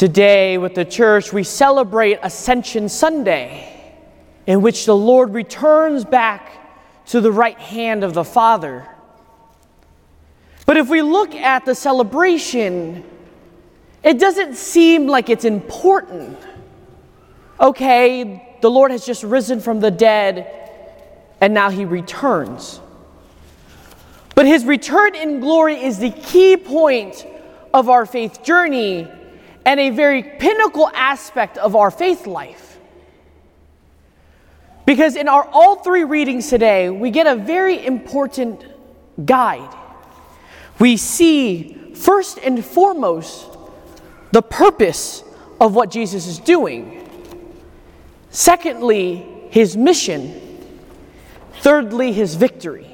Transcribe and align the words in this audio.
Today, 0.00 0.56
with 0.56 0.74
the 0.74 0.86
church, 0.86 1.30
we 1.30 1.44
celebrate 1.44 2.20
Ascension 2.22 2.88
Sunday, 2.88 3.92
in 4.46 4.62
which 4.62 4.86
the 4.86 4.96
Lord 4.96 5.34
returns 5.34 6.06
back 6.06 7.04
to 7.08 7.20
the 7.20 7.30
right 7.30 7.58
hand 7.58 8.02
of 8.02 8.14
the 8.14 8.24
Father. 8.24 8.88
But 10.64 10.78
if 10.78 10.88
we 10.88 11.02
look 11.02 11.34
at 11.34 11.66
the 11.66 11.74
celebration, 11.74 13.04
it 14.02 14.18
doesn't 14.18 14.54
seem 14.54 15.06
like 15.06 15.28
it's 15.28 15.44
important. 15.44 16.38
Okay, 17.60 18.56
the 18.62 18.70
Lord 18.70 18.92
has 18.92 19.04
just 19.04 19.22
risen 19.22 19.60
from 19.60 19.80
the 19.80 19.90
dead, 19.90 20.50
and 21.42 21.52
now 21.52 21.68
he 21.68 21.84
returns. 21.84 22.80
But 24.34 24.46
his 24.46 24.64
return 24.64 25.14
in 25.14 25.40
glory 25.40 25.74
is 25.74 25.98
the 25.98 26.10
key 26.10 26.56
point 26.56 27.26
of 27.74 27.90
our 27.90 28.06
faith 28.06 28.42
journey 28.42 29.06
and 29.64 29.78
a 29.78 29.90
very 29.90 30.22
pinnacle 30.22 30.88
aspect 30.94 31.58
of 31.58 31.76
our 31.76 31.90
faith 31.90 32.26
life. 32.26 32.78
Because 34.86 35.16
in 35.16 35.28
our 35.28 35.44
all 35.52 35.76
three 35.76 36.04
readings 36.04 36.48
today, 36.48 36.90
we 36.90 37.10
get 37.10 37.26
a 37.26 37.36
very 37.36 37.84
important 37.84 38.64
guide. 39.24 39.76
We 40.78 40.96
see, 40.96 41.92
first 41.94 42.38
and 42.38 42.64
foremost, 42.64 43.46
the 44.32 44.42
purpose 44.42 45.22
of 45.60 45.74
what 45.74 45.90
Jesus 45.90 46.26
is 46.26 46.38
doing. 46.38 47.08
Secondly, 48.30 49.16
his 49.50 49.76
mission. 49.76 50.40
Thirdly, 51.60 52.12
his 52.12 52.34
victory. 52.34 52.86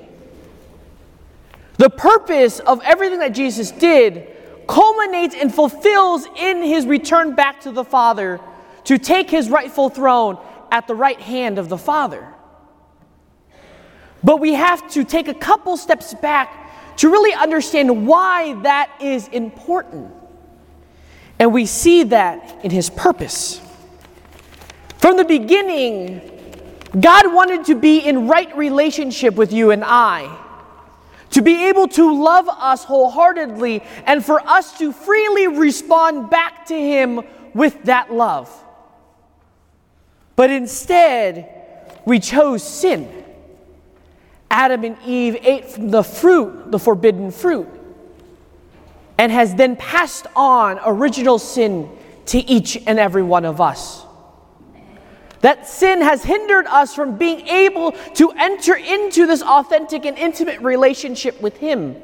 The 1.79 1.91
purpose 1.91 2.59
of 2.59 2.83
everything 2.83 3.21
that 3.21 3.35
Jesus 3.35 3.71
did 3.71 4.36
culminates 4.67 5.35
and 5.35 5.55
fulfills 5.55 6.27
in 6.37 6.63
his 6.63 6.87
return 6.87 7.35
back 7.35 7.61
to 7.63 7.73
the 7.73 7.85
Father 7.85 8.41
to 8.85 8.99
take 8.99 9.31
his 9.31 9.49
rightful 9.49 9.89
throne 9.89 10.39
at 10.71 10.87
the 10.87 10.95
right 10.95 11.21
hand 11.21 11.59
of 11.59 11.69
the 11.69 11.79
Father. 11.79 12.27
But 14.23 14.41
we 14.41 14.55
have 14.55 14.91
to 14.93 15.05
take 15.05 15.29
a 15.29 15.35
couple 15.35 15.77
steps 15.77 16.15
back 16.15 16.97
to 16.97 17.11
really 17.11 17.35
understand 17.35 18.07
why 18.07 18.55
that 18.63 18.91
is 19.01 19.29
important. 19.29 20.13
And 21.39 21.53
we 21.53 21.67
see 21.67 22.05
that 22.05 22.65
in 22.65 22.71
his 22.71 22.89
purpose. 22.91 23.61
From 24.99 25.17
the 25.17 25.25
beginning, 25.25 26.21
God 26.99 27.33
wanted 27.33 27.67
to 27.67 27.75
be 27.75 27.99
in 27.99 28.27
right 28.27 28.57
relationship 28.57 29.35
with 29.35 29.53
you 29.53 29.71
and 29.71 29.85
I 29.85 30.45
to 31.37 31.43
be 31.43 31.69
able 31.69 31.87
to 31.87 32.19
love 32.25 32.49
us 32.49 32.83
wholeheartedly 32.83 33.83
and 34.07 34.25
for 34.25 34.41
us 34.49 34.79
to 34.79 34.91
freely 34.91 35.47
respond 35.47 36.31
back 36.31 36.65
to 36.65 36.75
Him 36.75 37.21
with 37.53 37.83
that 37.83 38.11
love. 38.11 38.51
But 40.35 40.49
instead, 40.49 41.93
we 42.07 42.21
chose 42.21 42.63
sin. 42.63 43.23
Adam 44.51 44.83
and 44.85 44.97
Eve 45.05 45.37
ate 45.43 45.67
from 45.67 45.91
the 45.91 46.03
fruit, 46.03 46.71
the 46.71 46.79
forbidden 46.79 47.31
fruit, 47.31 47.69
and 49.19 49.31
has 49.31 49.55
then 49.57 49.77
passed 49.77 50.27
on 50.35 50.81
original 50.87 51.39
sin 51.39 51.91
to 52.25 52.39
each 52.39 52.79
and 52.87 52.99
every 52.99 53.23
one 53.23 53.45
of 53.45 53.61
us. 53.61 54.06
That 55.47 55.65
sin 55.65 56.01
has 56.01 56.25
hindered 56.25 56.67
us 56.67 56.93
from 56.93 57.19
being 57.19 57.47
able 57.47 57.93
to 57.93 58.33
enter 58.33 58.75
into 58.75 59.29
this 59.29 59.43
authentic 59.43 60.05
and 60.05 60.19
intimate 60.19 60.61
relationship 60.61 61.41
with 61.41 61.57
Him. 61.57 62.03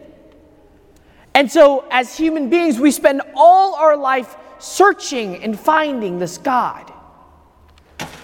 And 1.35 1.51
so, 1.51 1.85
as 1.91 2.17
human 2.17 2.51
beings, 2.51 2.79
we 2.79 2.93
spend 2.93 3.21
all 3.35 3.75
our 3.75 3.97
life 3.97 4.37
searching 4.61 5.43
and 5.43 5.59
finding 5.59 6.21
this 6.21 6.39
God. 6.39 6.93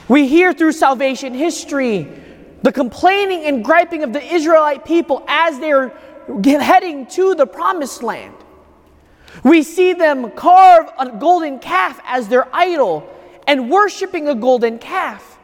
We 0.06 0.28
hear 0.28 0.52
through 0.52 0.70
salvation 0.70 1.34
history 1.34 2.06
the 2.62 2.70
complaining 2.70 3.42
and 3.42 3.64
griping 3.64 4.04
of 4.04 4.12
the 4.12 4.22
Israelite 4.22 4.84
people 4.84 5.24
as 5.26 5.58
they're 5.58 5.88
heading 6.44 7.06
to 7.06 7.34
the 7.34 7.44
promised 7.44 8.04
land. 8.04 8.36
We 9.42 9.64
see 9.64 9.94
them 9.94 10.30
carve 10.30 10.86
a 10.96 11.10
golden 11.10 11.58
calf 11.58 12.00
as 12.06 12.28
their 12.28 12.46
idol 12.54 13.17
and 13.48 13.70
worshiping 13.70 14.28
a 14.28 14.34
golden 14.34 14.78
calf. 14.78 15.38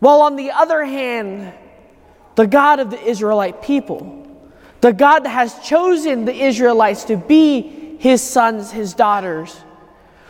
While 0.00 0.20
on 0.22 0.34
the 0.34 0.50
other 0.50 0.84
hand, 0.84 1.54
the 2.34 2.48
God 2.48 2.80
of 2.80 2.90
the 2.90 3.00
Israelite 3.00 3.62
people, 3.62 4.26
the 4.80 4.92
God 4.92 5.20
that 5.20 5.30
has 5.30 5.56
chosen 5.60 6.24
the 6.24 6.34
Israelites 6.34 7.04
to 7.04 7.16
be 7.16 7.96
his 8.00 8.20
sons, 8.20 8.72
his 8.72 8.92
daughters, 8.92 9.56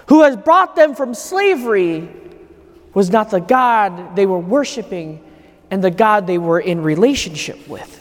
who 0.09 0.23
has 0.23 0.37
brought 0.37 0.77
them 0.77 0.95
from 0.95 1.15
slavery, 1.15 2.11
was 2.93 3.11
not 3.11 3.31
the 3.31 3.41
God 3.41 4.15
they 4.15 4.27
were 4.27 4.39
worshiping 4.39 5.25
and 5.71 5.83
the 5.83 5.91
God 5.91 6.27
they 6.27 6.39
were 6.39 6.61
in 6.61 6.83
relationship 6.83 7.67
with. 7.67 8.01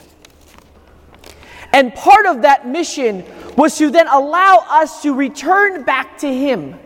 And 1.72 1.96
part 1.96 2.26
of 2.26 2.42
that 2.42 2.68
mission 2.68 3.24
was 3.56 3.78
to 3.78 3.90
then 3.90 4.08
allow 4.10 4.66
us 4.70 5.02
to 5.04 5.14
return 5.14 5.84
back 5.84 6.18
to 6.20 6.28
Him 6.28 6.78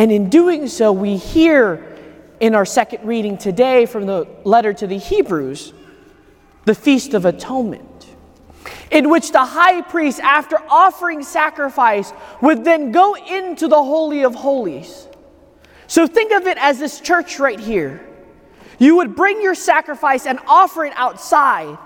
and 0.00 0.10
in 0.10 0.30
doing 0.30 0.66
so, 0.66 0.92
we 0.92 1.18
hear 1.18 1.94
in 2.40 2.54
our 2.54 2.64
second 2.64 3.06
reading 3.06 3.36
today 3.36 3.84
from 3.84 4.06
the 4.06 4.26
letter 4.44 4.72
to 4.72 4.86
the 4.86 4.96
Hebrews 4.96 5.74
the 6.64 6.74
Feast 6.74 7.12
of 7.12 7.26
Atonement, 7.26 8.08
in 8.90 9.10
which 9.10 9.30
the 9.30 9.44
high 9.44 9.82
priest, 9.82 10.18
after 10.20 10.56
offering 10.70 11.22
sacrifice, 11.22 12.14
would 12.40 12.64
then 12.64 12.92
go 12.92 13.14
into 13.14 13.68
the 13.68 13.76
Holy 13.76 14.24
of 14.24 14.34
Holies. 14.34 15.06
So 15.86 16.06
think 16.06 16.32
of 16.32 16.46
it 16.46 16.56
as 16.56 16.78
this 16.78 16.98
church 16.98 17.38
right 17.38 17.60
here. 17.60 18.00
You 18.78 18.96
would 18.96 19.14
bring 19.14 19.42
your 19.42 19.54
sacrifice 19.54 20.24
and 20.24 20.38
offer 20.46 20.86
it 20.86 20.94
outside, 20.96 21.76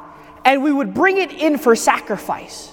and 0.45 0.63
we 0.63 0.73
would 0.73 0.95
bring 0.95 1.19
it 1.19 1.33
in 1.33 1.59
for 1.59 1.75
sacrifice. 1.75 2.71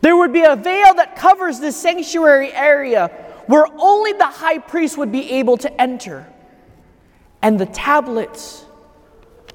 There 0.00 0.16
would 0.16 0.32
be 0.32 0.44
a 0.44 0.56
veil 0.56 0.94
that 0.94 1.14
covers 1.14 1.60
the 1.60 1.72
sanctuary 1.72 2.54
area 2.54 3.25
where 3.46 3.66
only 3.78 4.12
the 4.12 4.26
high 4.26 4.58
priest 4.58 4.98
would 4.98 5.12
be 5.12 5.32
able 5.32 5.56
to 5.58 5.80
enter. 5.80 6.26
And 7.42 7.58
the 7.58 7.66
tablets 7.66 8.64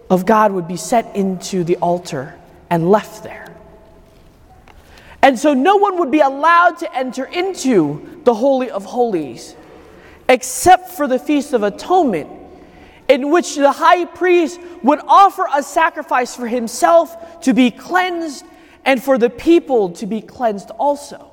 of 0.10 0.26
God 0.26 0.52
would 0.52 0.68
be 0.68 0.78
set 0.78 1.16
into 1.16 1.64
the 1.64 1.78
altar 1.78 2.36
and 2.70 2.90
left 2.90 3.24
there. 3.24 3.54
And 5.22 5.38
so 5.38 5.54
no 5.54 5.76
one 5.78 6.00
would 6.00 6.12
be 6.12 6.20
allowed 6.20 6.80
to 6.80 6.96
enter 6.96 7.26
into 7.26 8.22
the 8.24 8.34
Holy 8.34 8.70
of 8.72 8.86
Holies 8.86 9.56
except 10.28 10.90
for 10.90 11.08
the 11.08 11.20
Feast 11.20 11.54
of 11.54 11.62
Atonement, 11.64 12.30
in 13.10 13.30
which 13.30 13.56
the 13.56 13.72
high 13.72 14.06
priest 14.06 14.60
would 14.82 15.00
offer 15.06 15.46
a 15.54 15.62
sacrifice 15.62 16.36
for 16.36 16.48
himself 16.48 17.42
to 17.42 17.54
be 17.54 17.70
cleansed 17.70 18.46
and 18.86 19.04
for 19.04 19.18
the 19.18 19.30
people 19.30 19.90
to 19.90 20.08
be 20.08 20.22
cleansed 20.22 20.72
also. 20.72 21.31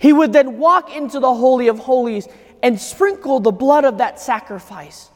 He 0.00 0.14
would 0.14 0.32
then 0.32 0.56
walk 0.56 0.96
into 0.96 1.20
the 1.20 1.34
Holy 1.34 1.68
of 1.68 1.78
Holies 1.78 2.26
and 2.62 2.80
sprinkle 2.80 3.38
the 3.38 3.52
blood 3.52 3.84
of 3.84 3.98
that 3.98 4.18
sacrifice 4.18 5.10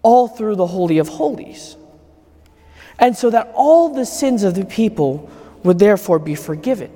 all 0.00 0.28
through 0.28 0.54
the 0.54 0.66
Holy 0.66 0.98
of 0.98 1.08
Holies. 1.08 1.76
And 3.00 3.16
so 3.16 3.30
that 3.30 3.50
all 3.52 3.92
the 3.92 4.06
sins 4.06 4.44
of 4.44 4.54
the 4.54 4.64
people 4.64 5.28
would 5.64 5.80
therefore 5.80 6.20
be 6.20 6.36
forgiven. 6.36 6.92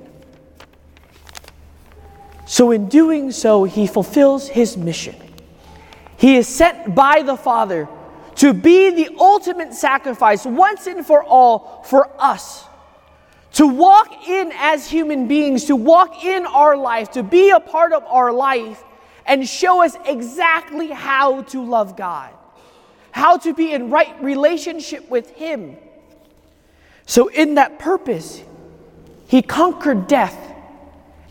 So, 2.45 2.71
in 2.71 2.87
doing 2.87 3.31
so, 3.31 3.65
he 3.65 3.87
fulfills 3.87 4.47
his 4.47 4.77
mission. 4.77 5.15
He 6.15 6.37
is 6.37 6.47
sent 6.47 6.95
by 6.95 7.23
the 7.23 7.35
Father 7.35 7.89
to 8.35 8.53
be 8.53 8.89
the 8.89 9.17
ultimate 9.19 9.73
sacrifice 9.73 10.45
once 10.45 10.87
and 10.87 11.05
for 11.05 11.23
all 11.25 11.83
for 11.85 12.09
us 12.17 12.65
to 13.53 13.67
walk 13.67 14.27
in 14.27 14.51
as 14.55 14.89
human 14.89 15.27
beings, 15.27 15.65
to 15.65 15.75
walk 15.75 16.23
in 16.23 16.45
our 16.45 16.77
life, 16.77 17.11
to 17.11 17.23
be 17.23 17.49
a 17.49 17.59
part 17.59 17.91
of 17.93 18.03
our 18.05 18.31
life, 18.31 18.83
and 19.25 19.47
show 19.47 19.83
us 19.83 19.95
exactly 20.05 20.87
how 20.87 21.41
to 21.43 21.63
love 21.63 21.97
God, 21.97 22.31
how 23.11 23.37
to 23.37 23.53
be 23.53 23.73
in 23.73 23.89
right 23.89 24.21
relationship 24.23 25.09
with 25.09 25.29
Him. 25.31 25.77
So, 27.05 27.27
in 27.27 27.55
that 27.55 27.77
purpose, 27.77 28.41
He 29.27 29.41
conquered 29.41 30.07
death 30.07 30.37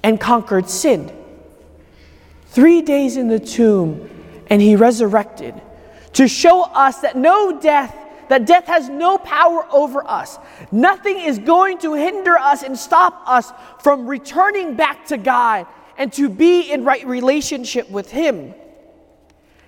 and 0.03 0.21
conquered 0.21 0.69
sin. 0.69 1.11
Three 2.49 2.83
days 2.83 3.17
in 3.17 3.29
the 3.29 3.41
tomb, 3.41 4.11
and 4.49 4.61
He 4.61 4.77
resurrected 4.77 5.61
to 6.15 6.29
show 6.29 6.65
us 6.65 7.01
that 7.01 7.17
no 7.17 7.61
death 7.61 7.97
that 8.31 8.47
death 8.47 8.67
has 8.69 8.89
no 8.89 9.19
power 9.19 9.67
over 9.73 10.09
us. 10.09 10.39
Nothing 10.71 11.19
is 11.19 11.41
going 11.41 11.79
to 11.79 11.95
hinder 11.95 12.39
us 12.39 12.63
and 12.63 12.79
stop 12.79 13.25
us 13.27 13.53
from 13.81 14.07
returning 14.07 14.77
back 14.77 15.05
to 15.07 15.19
God 15.19 15.67
and 15.99 16.13
to 16.13 16.29
be 16.29 16.71
in 16.71 16.85
right 16.85 17.05
relationship 17.05 17.91
with 17.91 18.09
Him. 18.09 18.55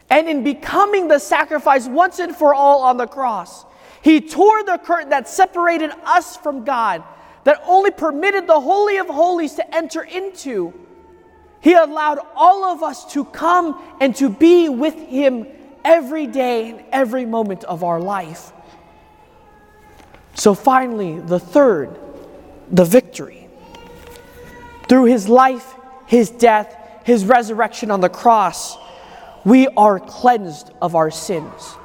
And 0.08 0.28
in 0.28 0.44
becoming 0.44 1.08
the 1.08 1.18
sacrifice 1.18 1.88
once 1.88 2.20
and 2.20 2.36
for 2.36 2.54
all 2.54 2.82
on 2.84 2.98
the 2.98 3.08
cross, 3.08 3.64
He 4.00 4.20
tore 4.20 4.62
the 4.62 4.78
curtain 4.78 5.08
that 5.08 5.28
separated 5.28 5.90
us 6.04 6.36
from 6.36 6.64
God, 6.64 7.02
that 7.42 7.60
only 7.66 7.90
permitted 7.90 8.46
the 8.46 8.60
Holy 8.60 8.98
of 8.98 9.08
Holies 9.08 9.54
to 9.54 9.74
enter 9.74 10.04
into. 10.04 10.72
He 11.58 11.72
allowed 11.72 12.20
all 12.36 12.62
of 12.64 12.84
us 12.84 13.12
to 13.12 13.24
come 13.24 13.82
and 14.00 14.14
to 14.16 14.30
be 14.30 14.68
with 14.68 14.94
Him 14.94 15.48
every 15.84 16.26
day 16.26 16.70
and 16.70 16.84
every 16.92 17.24
moment 17.24 17.64
of 17.64 17.84
our 17.84 18.00
life. 18.00 18.52
So, 20.34 20.54
finally, 20.54 21.20
the 21.20 21.38
third, 21.38 21.98
the 22.70 22.84
victory. 22.84 23.48
Through 24.88 25.04
His 25.04 25.28
life, 25.28 25.74
His 26.06 26.30
death, 26.30 26.76
His 27.04 27.24
resurrection 27.24 27.90
on 27.90 28.00
the 28.00 28.08
cross, 28.08 28.76
we 29.44 29.68
are 29.68 30.00
cleansed 30.00 30.70
of 30.80 30.94
our 30.94 31.10
sins. 31.10 31.76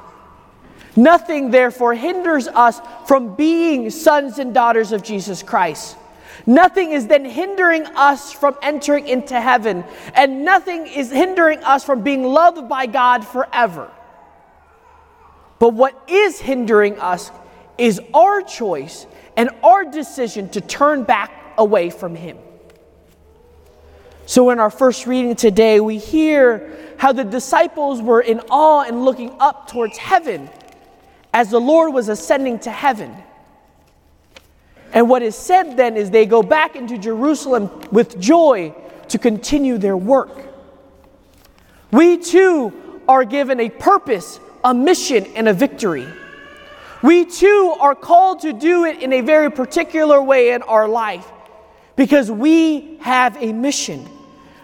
Nothing, 0.96 1.50
therefore, 1.50 1.94
hinders 1.94 2.48
us 2.48 2.80
from 3.06 3.36
being 3.36 3.90
sons 3.90 4.38
and 4.38 4.52
daughters 4.52 4.92
of 4.92 5.02
Jesus 5.02 5.42
Christ. 5.42 5.96
Nothing 6.46 6.92
is 6.92 7.06
then 7.06 7.24
hindering 7.24 7.86
us 7.86 8.32
from 8.32 8.56
entering 8.62 9.08
into 9.08 9.40
heaven, 9.40 9.84
and 10.14 10.44
nothing 10.44 10.86
is 10.86 11.10
hindering 11.10 11.62
us 11.64 11.84
from 11.84 12.02
being 12.02 12.24
loved 12.24 12.68
by 12.68 12.86
God 12.86 13.26
forever. 13.26 13.90
But 15.58 15.74
what 15.74 16.00
is 16.08 16.38
hindering 16.40 16.98
us 16.98 17.30
is 17.76 18.00
our 18.14 18.42
choice 18.42 19.06
and 19.36 19.50
our 19.62 19.84
decision 19.84 20.48
to 20.50 20.60
turn 20.60 21.04
back 21.04 21.32
away 21.56 21.90
from 21.90 22.14
Him. 22.14 22.38
So, 24.26 24.50
in 24.50 24.60
our 24.60 24.70
first 24.70 25.06
reading 25.06 25.36
today, 25.36 25.80
we 25.80 25.96
hear 25.96 26.76
how 26.98 27.12
the 27.12 27.24
disciples 27.24 28.02
were 28.02 28.20
in 28.20 28.40
awe 28.50 28.82
and 28.82 29.04
looking 29.04 29.34
up 29.40 29.68
towards 29.70 29.96
heaven 29.96 30.50
as 31.32 31.50
the 31.50 31.60
Lord 31.60 31.94
was 31.94 32.08
ascending 32.08 32.58
to 32.60 32.70
heaven. 32.70 33.14
And 34.92 35.08
what 35.08 35.22
is 35.22 35.36
said 35.36 35.76
then 35.76 35.96
is 35.96 36.10
they 36.10 36.26
go 36.26 36.42
back 36.42 36.76
into 36.76 36.98
Jerusalem 36.98 37.70
with 37.90 38.18
joy 38.18 38.74
to 39.08 39.18
continue 39.18 39.78
their 39.78 39.96
work. 39.96 40.30
We 41.90 42.18
too 42.18 43.00
are 43.08 43.24
given 43.24 43.60
a 43.60 43.70
purpose, 43.70 44.40
a 44.64 44.74
mission, 44.74 45.26
and 45.34 45.48
a 45.48 45.52
victory. 45.52 46.06
We 47.02 47.24
too 47.24 47.76
are 47.80 47.94
called 47.94 48.40
to 48.40 48.52
do 48.52 48.84
it 48.84 49.02
in 49.02 49.12
a 49.12 49.20
very 49.20 49.50
particular 49.50 50.20
way 50.20 50.52
in 50.52 50.62
our 50.62 50.88
life 50.88 51.30
because 51.96 52.30
we 52.30 52.96
have 53.00 53.36
a 53.42 53.52
mission. 53.52 54.08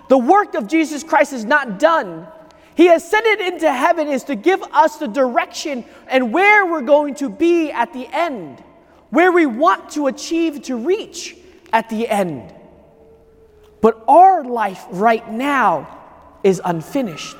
The 0.09 0.19
work 0.19 0.55
of 0.55 0.67
Jesus 0.69 1.03
Christ 1.03 1.32
is 1.32 1.44
not 1.44 1.79
done. 1.79 2.27
He 2.77 2.88
ascended 2.88 3.41
into 3.41 3.73
heaven 3.73 4.09
is 4.09 4.25
to 4.25 4.35
give 4.35 4.62
us 4.62 4.97
the 4.97 5.06
direction 5.06 5.85
and 6.09 6.32
where 6.32 6.67
we're 6.67 6.82
going 6.82 7.15
to 7.17 7.29
be 7.29 7.70
at 7.70 7.93
the 7.93 8.06
end 8.12 8.62
where 9.15 9.33
we 9.33 9.47
want 9.47 9.91
to 9.91 10.09
achieve 10.09 10.63
to 10.63 10.77
reach 10.77 11.37
at 11.73 11.89
the 11.89 12.09
end. 12.09 12.53
But 13.81 14.03
our 14.09 14.45
life 14.45 14.85
right 14.91 15.31
now 15.31 16.03
is 16.43 16.61
unfinished. 16.65 17.37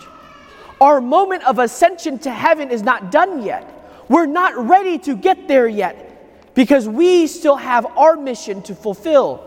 Our 0.81 1.01
moment 1.01 1.45
of 1.45 1.59
ascension 1.59 2.19
to 2.21 2.31
heaven 2.31 2.71
is 2.71 2.83
not 2.83 3.11
done 3.11 3.43
yet. 3.43 3.71
We're 4.09 4.27
not 4.27 4.69
ready 4.69 4.99
to 5.01 5.17
get 5.17 5.49
there 5.49 5.67
yet 5.67 6.55
because 6.55 6.89
we 6.89 7.27
still 7.27 7.57
have 7.57 7.87
our 7.97 8.17
mission 8.17 8.63
to 8.63 8.75
fulfill. 8.75 9.43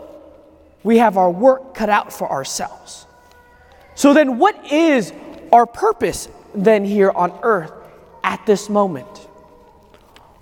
We 0.82 0.98
have 0.98 1.16
our 1.16 1.30
work 1.30 1.74
cut 1.74 1.88
out 1.88 2.12
for 2.12 2.30
ourselves. 2.30 3.06
So, 3.94 4.14
then, 4.14 4.38
what 4.38 4.72
is 4.72 5.12
our 5.52 5.66
purpose 5.66 6.28
then 6.54 6.84
here 6.84 7.10
on 7.10 7.38
earth 7.42 7.72
at 8.22 8.44
this 8.46 8.68
moment? 8.68 9.27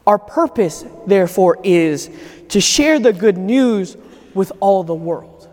Our 0.06 0.19
purpose, 0.19 0.85
therefore, 1.06 1.58
is 1.64 2.11
to 2.50 2.61
share 2.61 2.99
the 2.99 3.12
good 3.12 3.37
news 3.37 3.97
with 4.35 4.53
all 4.61 4.85
the 4.85 4.94
world. 4.94 5.49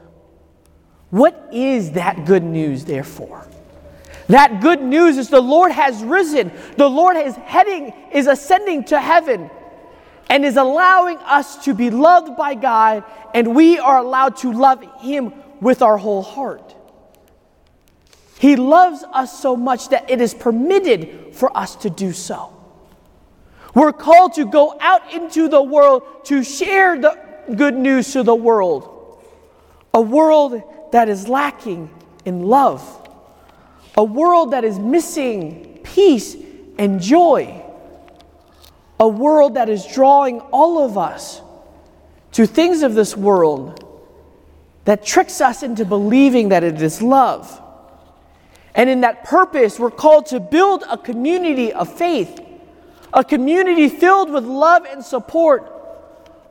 What 1.09 1.49
is 1.51 1.91
that 1.91 2.25
good 2.25 2.43
news, 2.43 2.85
therefore? 2.85 3.47
That 4.27 4.61
good 4.61 4.81
news 4.81 5.17
is 5.17 5.29
the 5.29 5.41
Lord 5.41 5.71
has 5.71 6.03
risen. 6.03 6.51
The 6.77 6.87
Lord 6.87 7.17
is 7.17 7.35
heading, 7.35 7.93
is 8.11 8.27
ascending 8.27 8.85
to 8.85 8.99
heaven, 8.99 9.49
and 10.29 10.45
is 10.45 10.57
allowing 10.57 11.17
us 11.17 11.65
to 11.65 11.73
be 11.73 11.89
loved 11.89 12.37
by 12.37 12.55
God, 12.55 13.03
and 13.33 13.55
we 13.55 13.79
are 13.79 13.97
allowed 13.97 14.37
to 14.37 14.51
love 14.51 14.83
Him 15.01 15.33
with 15.61 15.81
our 15.81 15.97
whole 15.97 16.21
heart. 16.21 16.75
He 18.39 18.55
loves 18.55 19.03
us 19.13 19.39
so 19.39 19.55
much 19.55 19.89
that 19.89 20.09
it 20.09 20.19
is 20.19 20.33
permitted 20.33 21.33
for 21.33 21.55
us 21.57 21.75
to 21.77 21.89
do 21.89 22.11
so. 22.11 22.52
We're 23.73 23.93
called 23.93 24.33
to 24.33 24.45
go 24.45 24.77
out 24.79 25.11
into 25.13 25.47
the 25.47 25.61
world 25.61 26.03
to 26.25 26.43
share 26.43 26.99
the 26.99 27.17
good 27.55 27.75
news 27.75 28.13
to 28.13 28.23
the 28.23 28.35
world. 28.35 28.89
A 29.93 30.01
world 30.01 30.61
that 30.91 31.09
is 31.09 31.27
lacking 31.27 31.89
in 32.25 32.43
love. 32.43 32.81
A 33.97 34.03
world 34.03 34.51
that 34.51 34.63
is 34.63 34.77
missing 34.77 35.79
peace 35.83 36.35
and 36.77 37.01
joy. 37.01 37.63
A 38.99 39.07
world 39.07 39.55
that 39.55 39.69
is 39.69 39.85
drawing 39.87 40.39
all 40.39 40.83
of 40.83 40.97
us 40.97 41.41
to 42.33 42.45
things 42.45 42.83
of 42.83 42.95
this 42.95 43.17
world 43.17 43.79
that 44.85 45.05
tricks 45.05 45.41
us 45.41 45.63
into 45.63 45.85
believing 45.85 46.49
that 46.49 46.63
it 46.63 46.81
is 46.81 47.01
love. 47.01 47.61
And 48.75 48.89
in 48.89 49.01
that 49.01 49.23
purpose, 49.23 49.79
we're 49.79 49.91
called 49.91 50.27
to 50.27 50.39
build 50.39 50.83
a 50.89 50.97
community 50.97 51.71
of 51.71 51.91
faith 51.91 52.39
a 53.13 53.23
community 53.23 53.89
filled 53.89 54.31
with 54.31 54.43
love 54.43 54.85
and 54.85 55.03
support, 55.03 55.71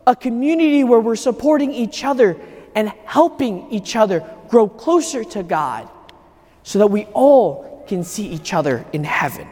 a 0.06 0.14
community 0.14 0.84
where 0.84 1.00
we're 1.00 1.16
supporting 1.16 1.72
each 1.72 2.04
other 2.04 2.36
and 2.74 2.88
helping 3.04 3.70
each 3.70 3.96
other 3.96 4.24
grow 4.48 4.68
closer 4.68 5.24
to 5.24 5.42
God 5.42 5.88
so 6.62 6.78
that 6.78 6.86
we 6.86 7.04
all 7.06 7.84
can 7.88 8.04
see 8.04 8.28
each 8.28 8.54
other 8.54 8.84
in 8.92 9.04
heaven. 9.04 9.48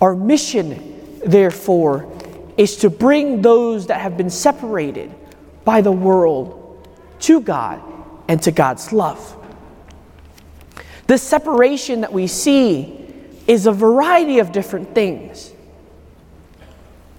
Our 0.00 0.16
mission, 0.16 1.20
therefore, 1.24 2.10
is 2.56 2.76
to 2.78 2.90
bring 2.90 3.42
those 3.42 3.86
that 3.86 4.00
have 4.00 4.16
been 4.16 4.30
separated 4.30 5.14
by 5.64 5.80
the 5.80 5.92
world 5.92 6.88
to 7.20 7.40
God 7.40 7.82
and 8.28 8.42
to 8.42 8.50
God's 8.50 8.92
love. 8.92 9.36
The 11.06 11.18
separation 11.18 12.00
that 12.00 12.12
we 12.12 12.26
see 12.26 13.01
is 13.52 13.66
a 13.66 13.72
variety 13.72 14.38
of 14.38 14.50
different 14.50 14.94
things. 14.94 15.52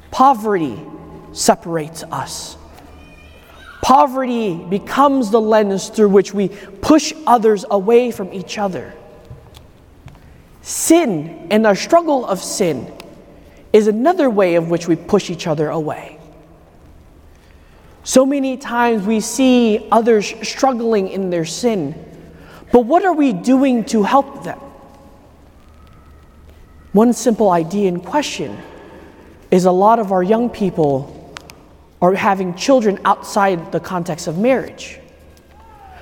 Poverty 0.09 0.81
separates 1.31 2.01
us. 2.05 2.57
Poverty 3.83 4.55
becomes 4.55 5.29
the 5.29 5.39
lens 5.39 5.89
through 5.89 6.09
which 6.09 6.33
we 6.33 6.47
push 6.49 7.13
others 7.27 7.65
away 7.69 8.09
from 8.09 8.33
each 8.33 8.57
other. 8.57 8.95
Sin 10.63 11.49
and 11.51 11.67
our 11.67 11.75
struggle 11.75 12.25
of 12.25 12.41
sin 12.41 12.91
is 13.71 13.85
another 13.85 14.27
way 14.27 14.55
of 14.55 14.71
which 14.71 14.87
we 14.87 14.95
push 14.95 15.29
each 15.29 15.45
other 15.45 15.69
away. 15.69 16.17
So 18.03 18.25
many 18.25 18.57
times 18.57 19.05
we 19.05 19.19
see 19.19 19.87
others 19.91 20.33
struggling 20.41 21.09
in 21.09 21.29
their 21.29 21.45
sin, 21.45 21.93
but 22.71 22.85
what 22.87 23.05
are 23.05 23.13
we 23.13 23.33
doing 23.33 23.83
to 23.85 24.01
help 24.01 24.43
them? 24.43 24.59
One 26.93 27.11
simple 27.11 27.49
idea 27.49 27.89
in 27.89 27.99
question 27.99 28.57
is 29.49 29.65
a 29.65 29.71
lot 29.71 29.97
of 29.97 30.11
our 30.11 30.21
young 30.21 30.49
people 30.49 31.35
are 32.01 32.13
having 32.13 32.53
children 32.53 32.99
outside 33.03 33.71
the 33.71 33.79
context 33.79 34.27
of 34.27 34.37
marriage. 34.37 34.99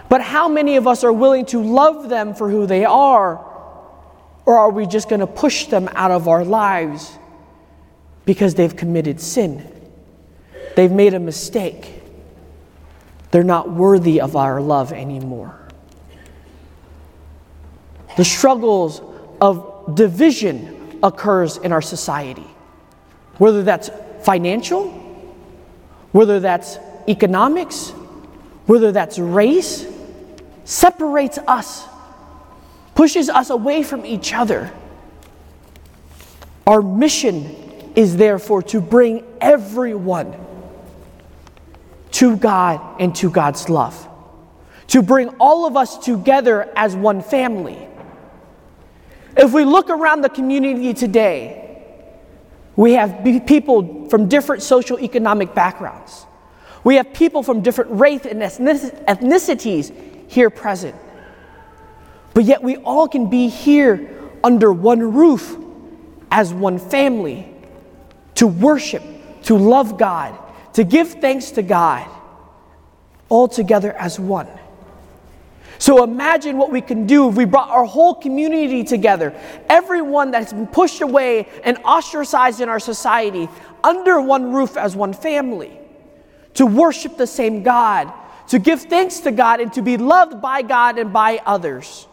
But 0.09 0.21
how 0.21 0.49
many 0.49 0.75
of 0.75 0.87
us 0.87 1.05
are 1.05 1.13
willing 1.13 1.45
to 1.47 1.63
love 1.63 2.09
them 2.09 2.33
for 2.33 2.49
who 2.49 2.65
they 2.65 2.83
are? 2.83 3.37
Or 4.45 4.57
are 4.57 4.69
we 4.69 4.85
just 4.85 5.07
going 5.07 5.21
to 5.21 5.27
push 5.27 5.67
them 5.67 5.87
out 5.93 6.11
of 6.11 6.27
our 6.27 6.43
lives 6.43 7.17
because 8.25 8.55
they've 8.55 8.75
committed 8.75 9.21
sin? 9.21 9.71
They've 10.75 10.91
made 10.91 11.13
a 11.13 11.19
mistake. 11.19 12.01
They're 13.31 13.43
not 13.43 13.71
worthy 13.71 14.19
of 14.19 14.35
our 14.35 14.59
love 14.59 14.91
anymore. 14.91 15.57
The 18.17 18.25
struggles 18.25 19.01
of 19.39 19.95
division 19.95 20.80
occurs 21.03 21.57
in 21.57 21.71
our 21.71 21.81
society, 21.81 22.47
whether 23.37 23.63
that's 23.63 23.89
financial, 24.21 24.89
whether 26.11 26.39
that's 26.39 26.77
economics, 27.07 27.89
whether 28.65 28.91
that's 28.91 29.17
race, 29.17 29.85
separates 30.63 31.37
us, 31.47 31.87
pushes 32.95 33.29
us 33.29 33.49
away 33.49 33.83
from 33.83 34.05
each 34.05 34.33
other. 34.33 34.71
Our 36.67 36.81
mission 36.81 37.55
is 37.95 38.15
therefore 38.15 38.61
to 38.63 38.79
bring 38.79 39.23
everyone 39.41 40.35
to 42.11 42.37
God 42.37 43.01
and 43.01 43.15
to 43.15 43.29
God's 43.29 43.69
love, 43.69 44.07
to 44.87 45.01
bring 45.01 45.29
all 45.39 45.65
of 45.65 45.75
us 45.75 45.97
together 45.97 46.71
as 46.75 46.95
one 46.95 47.21
family. 47.21 47.87
If 49.37 49.53
we 49.53 49.63
look 49.63 49.89
around 49.89 50.21
the 50.21 50.29
community 50.29 50.93
today, 50.93 51.83
we 52.75 52.93
have 52.93 53.23
people 53.45 54.09
from 54.09 54.27
different 54.27 54.61
social 54.63 54.99
economic 54.99 55.53
backgrounds. 55.53 56.25
We 56.83 56.95
have 56.95 57.13
people 57.13 57.43
from 57.43 57.61
different 57.61 57.91
race 57.91 58.25
and 58.25 58.41
ethnicities 58.41 59.93
here 60.29 60.49
present. 60.49 60.95
But 62.33 62.45
yet 62.45 62.63
we 62.63 62.77
all 62.77 63.07
can 63.07 63.29
be 63.29 63.49
here 63.49 64.09
under 64.43 64.71
one 64.71 65.13
roof 65.13 65.57
as 66.31 66.53
one 66.53 66.79
family 66.79 67.53
to 68.35 68.47
worship, 68.47 69.03
to 69.43 69.55
love 69.55 69.97
God, 69.97 70.37
to 70.73 70.83
give 70.83 71.09
thanks 71.09 71.51
to 71.51 71.61
God, 71.61 72.09
all 73.29 73.47
together 73.47 73.93
as 73.93 74.19
one. 74.19 74.47
So 75.81 76.03
imagine 76.03 76.57
what 76.59 76.71
we 76.71 76.79
can 76.79 77.07
do 77.07 77.27
if 77.27 77.35
we 77.35 77.45
brought 77.45 77.69
our 77.69 77.85
whole 77.85 78.13
community 78.13 78.83
together, 78.83 79.33
everyone 79.67 80.29
that's 80.29 80.53
been 80.53 80.67
pushed 80.67 81.01
away 81.01 81.47
and 81.63 81.75
ostracized 81.79 82.61
in 82.61 82.69
our 82.69 82.79
society, 82.79 83.49
under 83.83 84.21
one 84.21 84.53
roof 84.53 84.77
as 84.77 84.95
one 84.95 85.11
family, 85.11 85.79
to 86.53 86.67
worship 86.67 87.17
the 87.17 87.25
same 87.25 87.63
God, 87.63 88.13
to 88.49 88.59
give 88.59 88.83
thanks 88.83 89.21
to 89.21 89.31
God, 89.31 89.59
and 89.59 89.73
to 89.73 89.81
be 89.81 89.97
loved 89.97 90.39
by 90.39 90.61
God 90.61 90.99
and 90.99 91.11
by 91.11 91.41
others. 91.47 92.07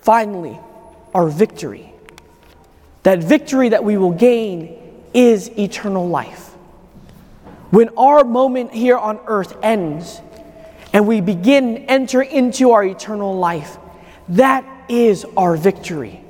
Finally, 0.00 0.58
our 1.14 1.28
victory. 1.28 1.94
That 3.04 3.22
victory 3.22 3.68
that 3.68 3.84
we 3.84 3.96
will 3.96 4.10
gain 4.10 4.76
is 5.14 5.56
eternal 5.56 6.08
life. 6.08 6.48
When 7.70 7.90
our 7.90 8.24
moment 8.24 8.72
here 8.72 8.98
on 8.98 9.20
earth 9.28 9.56
ends 9.62 10.20
and 10.92 11.06
we 11.06 11.20
begin 11.20 11.78
enter 11.88 12.22
into 12.22 12.72
our 12.72 12.84
eternal 12.84 13.36
life, 13.36 13.78
that 14.30 14.64
is 14.88 15.26
our 15.36 15.56
victory. 15.56 16.22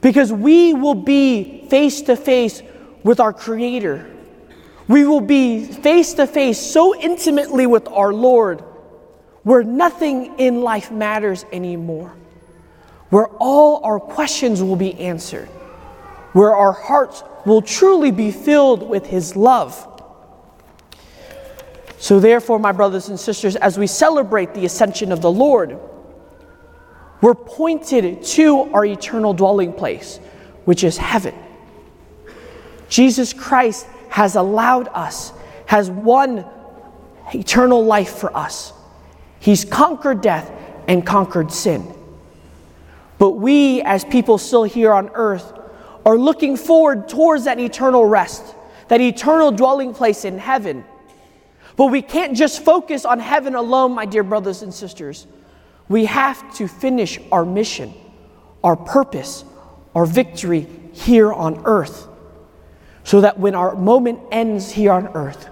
Because 0.00 0.32
we 0.32 0.74
will 0.74 0.94
be 0.94 1.66
face 1.68 2.02
to 2.02 2.16
face 2.16 2.62
with 3.02 3.20
our 3.20 3.32
Creator. 3.32 4.10
We 4.86 5.06
will 5.06 5.22
be 5.22 5.64
face 5.64 6.14
to 6.14 6.26
face 6.26 6.60
so 6.60 6.94
intimately 6.94 7.66
with 7.66 7.88
our 7.88 8.12
Lord 8.12 8.60
where 9.42 9.62
nothing 9.62 10.38
in 10.38 10.60
life 10.60 10.90
matters 10.90 11.44
anymore 11.52 12.14
where 13.14 13.28
all 13.38 13.80
our 13.84 14.00
questions 14.00 14.60
will 14.60 14.74
be 14.74 14.92
answered, 14.98 15.46
where 16.32 16.52
our 16.52 16.72
hearts 16.72 17.22
will 17.46 17.62
truly 17.62 18.10
be 18.10 18.32
filled 18.32 18.82
with 18.88 19.06
His 19.06 19.36
love. 19.36 19.93
So, 22.04 22.20
therefore, 22.20 22.58
my 22.58 22.72
brothers 22.72 23.08
and 23.08 23.18
sisters, 23.18 23.56
as 23.56 23.78
we 23.78 23.86
celebrate 23.86 24.52
the 24.52 24.66
ascension 24.66 25.10
of 25.10 25.22
the 25.22 25.32
Lord, 25.32 25.78
we're 27.22 27.34
pointed 27.34 28.22
to 28.22 28.70
our 28.74 28.84
eternal 28.84 29.32
dwelling 29.32 29.72
place, 29.72 30.18
which 30.66 30.84
is 30.84 30.98
heaven. 30.98 31.34
Jesus 32.90 33.32
Christ 33.32 33.86
has 34.10 34.36
allowed 34.36 34.88
us, 34.88 35.32
has 35.64 35.90
won 35.90 36.44
eternal 37.32 37.82
life 37.82 38.16
for 38.16 38.36
us. 38.36 38.74
He's 39.40 39.64
conquered 39.64 40.20
death 40.20 40.52
and 40.86 41.06
conquered 41.06 41.50
sin. 41.50 41.90
But 43.16 43.30
we, 43.30 43.80
as 43.80 44.04
people 44.04 44.36
still 44.36 44.64
here 44.64 44.92
on 44.92 45.08
earth, 45.14 45.58
are 46.04 46.18
looking 46.18 46.58
forward 46.58 47.08
towards 47.08 47.44
that 47.44 47.58
eternal 47.58 48.04
rest, 48.04 48.54
that 48.88 49.00
eternal 49.00 49.50
dwelling 49.52 49.94
place 49.94 50.26
in 50.26 50.36
heaven. 50.36 50.84
But 51.76 51.86
we 51.86 52.02
can't 52.02 52.36
just 52.36 52.64
focus 52.64 53.04
on 53.04 53.18
heaven 53.18 53.54
alone, 53.54 53.92
my 53.92 54.06
dear 54.06 54.22
brothers 54.22 54.62
and 54.62 54.72
sisters. 54.72 55.26
We 55.88 56.04
have 56.06 56.54
to 56.56 56.68
finish 56.68 57.18
our 57.32 57.44
mission, 57.44 57.92
our 58.62 58.76
purpose, 58.76 59.44
our 59.94 60.06
victory 60.06 60.66
here 60.92 61.32
on 61.32 61.62
earth, 61.66 62.06
so 63.02 63.20
that 63.20 63.38
when 63.38 63.54
our 63.54 63.74
moment 63.74 64.20
ends 64.30 64.70
here 64.70 64.92
on 64.92 65.08
earth, 65.08 65.48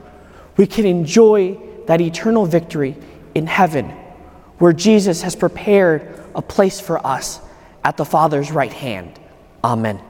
we 0.56 0.66
can 0.66 0.86
enjoy 0.86 1.58
that 1.86 2.00
eternal 2.00 2.46
victory 2.46 2.96
in 3.34 3.46
heaven, 3.46 3.88
where 4.58 4.72
Jesus 4.72 5.22
has 5.22 5.34
prepared 5.34 6.20
a 6.34 6.42
place 6.42 6.80
for 6.80 7.04
us 7.04 7.40
at 7.84 7.96
the 7.96 8.04
Father's 8.04 8.52
right 8.52 8.72
hand. 8.72 9.18
Amen. 9.64 10.00